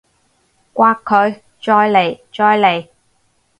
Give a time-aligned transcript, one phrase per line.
[0.73, 1.41] 摑佢！
[1.61, 2.19] 再嚟！
[2.33, 2.87] 再嚟！